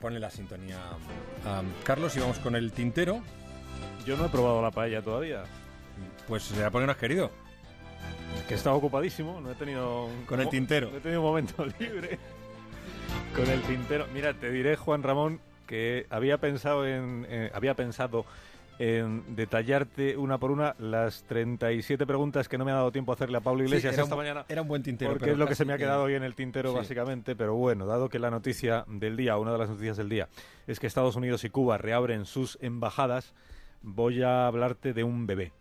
[0.00, 0.78] pone la sintonía
[1.84, 3.20] Carlos y vamos con el tintero.
[4.06, 5.44] Yo no he probado la paella todavía.
[6.26, 7.30] Pues será porque no has querido.
[8.48, 10.08] Que estaba ocupadísimo, no he tenido...
[10.26, 10.90] con el tintero.
[10.90, 12.18] No he tenido un momento libre.
[13.34, 14.06] con el tintero.
[14.14, 17.26] Mira, te diré, Juan Ramón, que había pensado en...
[17.28, 18.24] Eh, había pensado
[18.80, 23.14] en detallarte una por una las 37 preguntas que no me ha dado tiempo a
[23.14, 24.46] hacerle a Pablo Iglesias esta mañana.
[24.48, 25.10] Era un buen tintero.
[25.10, 27.36] Porque es lo que se me ha quedado hoy en el tintero, básicamente.
[27.36, 30.30] Pero bueno, dado que la noticia del día, una de las noticias del día,
[30.66, 33.34] es que Estados Unidos y Cuba reabren sus embajadas,
[33.82, 35.52] voy a hablarte de un bebé.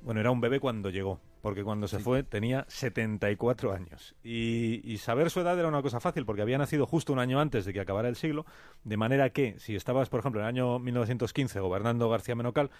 [0.00, 4.14] Bueno, era un bebé cuando llegó, porque cuando se fue tenía 74 años.
[4.22, 7.64] Y, saber su edad era una cosa fácil, porque había nacido justo un año antes
[7.64, 8.46] de que acabara el siglo,
[8.84, 12.70] de manera que si estabas, por ejemplo, en el año 1915 gobernando García Menocal,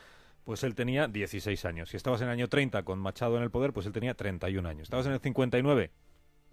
[0.44, 1.90] pues él tenía 16 años.
[1.90, 4.68] Si estabas en el año 30 con Machado en el poder, pues él tenía 31
[4.68, 4.82] años.
[4.84, 5.90] Estabas en el 59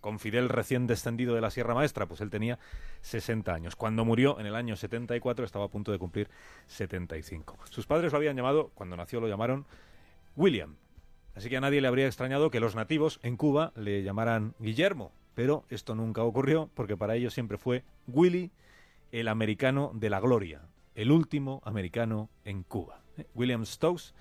[0.06, 2.60] con Fidel recién descendido de la Sierra Maestra, pues él tenía
[3.02, 3.76] 60 años.
[3.76, 6.30] Cuando murió en el año 74 estaba a punto de cumplir
[6.68, 7.58] 75.
[7.72, 9.66] Sus padres lo habían llamado, cuando nació lo llamaron
[10.36, 10.76] William.
[11.36, 15.12] Así que a nadie le habría extrañado que los nativos en Cuba le llamaran Guillermo,
[15.34, 18.52] pero esto nunca ocurrió porque para ellos siempre fue Willy,
[19.12, 20.62] el americano de la gloria,
[20.96, 23.02] el último americano en Cuba.
[23.18, 23.26] ¿eh?
[23.36, 24.14] William Stokes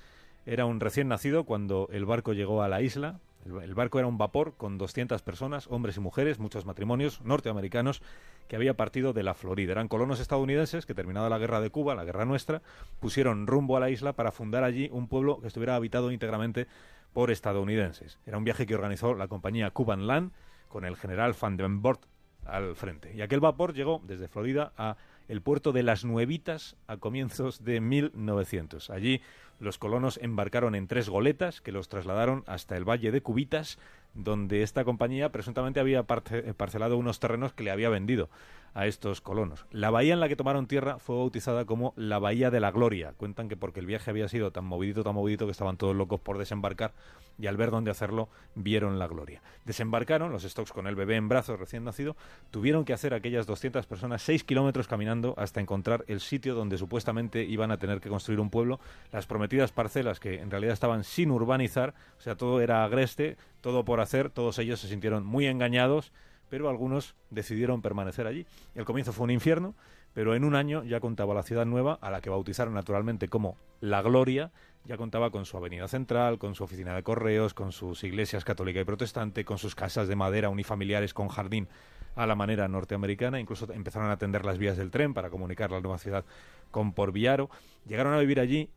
[0.45, 4.19] era un recién nacido cuando el barco llegó a la isla, el, barco era un
[4.19, 8.03] vapor con 200 personas, hombres y mujeres, muchos matrimonios norteamericanos,
[8.49, 9.73] que había partido de la Florida.
[9.73, 12.63] Eran colonos estadounidenses que, terminada la guerra de Cuba, la guerra nuestra,
[13.01, 16.67] pusieron rumbo a la isla para fundar allí un pueblo que estuviera habitado íntegramente
[17.13, 18.19] por estadounidenses.
[18.27, 20.33] Era un viaje que organizó la compañía Cuban Land
[20.69, 22.05] con el general Van den Bort
[22.45, 23.15] al frente.
[23.15, 24.97] Y aquel vapor llegó desde Florida a
[25.29, 28.91] el puerto de Las Nuevitas a comienzos de 1900.
[28.91, 29.21] Allí
[29.59, 33.79] los colonos embarcaron en tres goletas que los trasladaron hasta el valle de Cubitas,
[34.15, 38.29] donde esta compañía presuntamente había parcelado unos terrenos que le había vendido
[38.75, 39.67] a estos colonos.
[39.71, 43.15] La bahía en la que tomaron tierra fue bautizada como la Bahía de la Gloria.
[43.17, 46.21] Cuentan que porque el viaje había sido tan movidito, tan movidito, que estaban todos locos
[46.21, 46.93] por desembarcar
[47.39, 49.43] y al ver dónde hacerlo, vieron la gloria.
[49.65, 52.17] Desembarcaron, los Stokes con el bebé en brazos recién nacido,
[52.51, 57.45] tuvieron que hacer aquellas 200 personas seis kilómetros caminando hasta encontrar el sitio donde supuestamente
[57.45, 58.81] iban a tener que construir un pueblo,
[59.13, 63.85] las prometidas parcelas que en realidad estaban sin urbanizar, o sea, todo era agreste, todo
[63.85, 66.13] por hacer, todos ellos se sintieron muy engañados
[66.49, 68.47] pero algunos decidieron permanecer allí.
[68.77, 69.75] El comienzo fue un infierno,
[70.13, 73.57] pero en un año ya contaba la ciudad nueva, a la que bautizaron naturalmente como
[73.81, 74.53] La Gloria,
[74.85, 78.81] ya contaba con su avenida central, con su oficina de correos, con sus iglesias católica
[78.81, 81.69] y protestante, con sus casas de madera unifamiliares con jardín
[82.15, 85.81] a la manera norteamericana, incluso empezaron a atender las vías del tren para comunicar la
[85.81, 86.25] nueva ciudad
[86.71, 87.51] con Porviaro.
[87.85, 88.71] Llegaron a vivir allí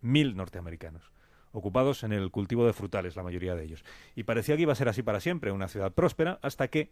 [0.00, 1.12] mil norteamericanos
[1.52, 3.84] ocupados en el cultivo de frutales, la mayoría de ellos.
[4.14, 6.90] Y parecía que iba a ser así para siempre, una ciudad próspera, hasta que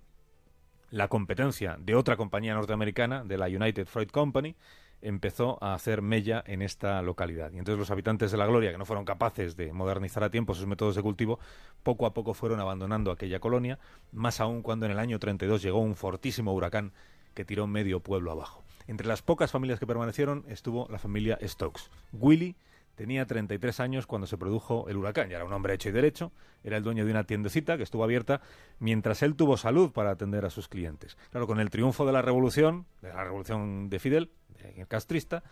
[0.90, 4.56] la competencia de otra compañía norteamericana, de la United Fruit Company,
[5.00, 7.52] empezó a hacer mella en esta localidad.
[7.52, 10.54] Y entonces los habitantes de la Gloria, que no fueron capaces de modernizar a tiempo
[10.54, 11.38] sus métodos de cultivo,
[11.82, 13.78] poco a poco fueron abandonando aquella colonia,
[14.12, 16.92] más aún cuando en el año 32 llegó un fortísimo huracán
[17.34, 18.64] que tiró medio pueblo abajo.
[18.88, 21.90] Entre las pocas familias que permanecieron estuvo la familia Stokes.
[22.12, 22.56] Willy
[22.98, 25.28] Tenía 33 años cuando se produjo el huracán.
[25.28, 26.32] Ya era un hombre hecho y derecho.
[26.64, 28.40] Era el dueño de una tiendecita que estuvo abierta
[28.80, 31.16] mientras él tuvo salud para atender a sus clientes.
[31.30, 34.32] Claro, con el triunfo de la revolución, de la revolución de Fidel,
[34.74, 35.44] el castrista,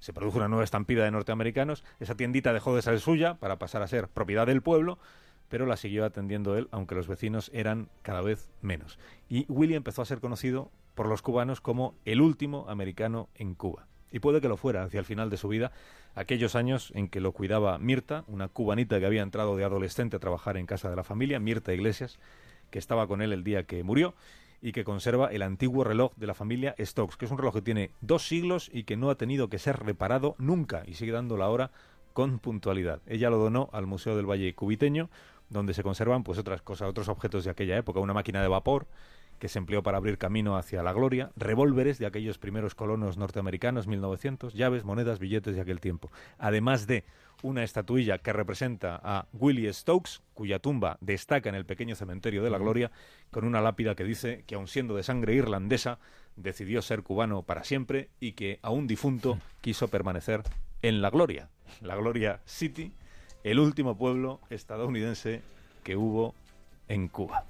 [0.00, 1.82] se produjo una nueva estampida de norteamericanos.
[1.98, 4.98] Esa tiendita dejó de ser suya para pasar a ser propiedad del pueblo,
[5.48, 8.98] pero la siguió atendiendo él, aunque los vecinos eran cada vez menos.
[9.30, 13.86] Y Willy empezó a ser conocido por los cubanos como el último americano en Cuba
[14.12, 15.72] y puede que lo fuera hacia el final de su vida,
[16.14, 20.20] aquellos años en que lo cuidaba Mirta, una cubanita que había entrado de adolescente a
[20.20, 22.18] trabajar en casa de la familia, Mirta Iglesias,
[22.70, 24.14] que estaba con él el día que murió
[24.60, 27.62] y que conserva el antiguo reloj de la familia Stokes, que es un reloj que
[27.62, 31.36] tiene dos siglos y que no ha tenido que ser reparado nunca y sigue dando
[31.36, 31.72] la hora
[32.12, 33.00] con puntualidad.
[33.06, 35.10] Ella lo donó al Museo del Valle Cubiteño,
[35.48, 38.86] donde se conservan pues otras cosas, otros objetos de aquella época, una máquina de vapor,
[39.42, 43.88] que se empleó para abrir camino hacia la gloria, revólveres de aquellos primeros colonos norteamericanos,
[43.88, 46.12] 1900, llaves, monedas, billetes de aquel tiempo.
[46.38, 47.02] Además de
[47.42, 52.50] una estatuilla que representa a Willie Stokes, cuya tumba destaca en el pequeño cementerio de
[52.50, 52.92] la Gloria,
[53.32, 55.98] con una lápida que dice que, aun siendo de sangre irlandesa,
[56.36, 60.44] decidió ser cubano para siempre y que, aún difunto, quiso permanecer
[60.82, 61.48] en la Gloria,
[61.80, 62.92] la Gloria City,
[63.42, 65.42] el último pueblo estadounidense
[65.82, 66.32] que hubo
[66.86, 67.44] en Cuba.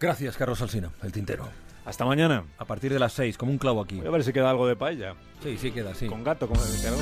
[0.00, 1.48] Gracias, Carlos Alsina, el tintero.
[1.84, 2.44] Hasta mañana.
[2.58, 3.96] A partir de las seis, como un clavo aquí.
[3.96, 5.14] Voy a ver si queda algo de paella.
[5.42, 6.06] Sí, sí queda, sí.
[6.06, 6.58] Con gato, con,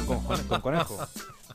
[0.07, 0.97] con, con conejo.